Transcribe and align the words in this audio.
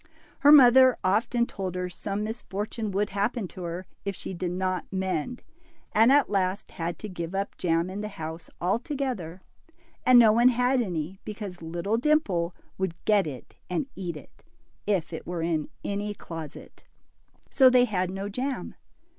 Her 0.39 0.51
mother 0.51 0.97
often 1.03 1.45
told 1.45 1.75
her 1.75 1.87
some 1.87 2.23
misfortune 2.23 2.89
would 2.89 3.11
happen 3.11 3.47
to 3.49 3.61
her 3.61 3.85
if 4.03 4.15
she 4.15 4.33
did 4.33 4.49
not 4.49 4.91
mend, 4.91 5.43
and 5.91 6.11
at 6.11 6.27
last 6.27 6.71
had 6.71 6.97
to 6.97 7.07
give 7.07 7.35
up 7.35 7.55
jam 7.55 7.87
in 7.87 8.01
the 8.01 8.07
house 8.07 8.49
altogether, 8.59 9.43
and 10.03 10.17
no 10.17 10.31
one 10.31 10.49
had 10.49 10.81
any, 10.81 11.19
because 11.23 11.61
little 11.61 11.97
Dimple 11.97 12.55
would 12.79 12.95
get 13.05 13.27
it 13.27 13.57
and 13.69 13.85
eat 13.95 14.17
it, 14.17 14.43
if 14.87 15.13
it 15.13 15.27
were 15.27 15.43
in 15.43 15.69
any 15.85 16.15
closet. 16.15 16.83
So 17.51 17.69
they 17.69 17.85
had 17.85 18.09
no 18.09 18.27
jam. 18.27 18.73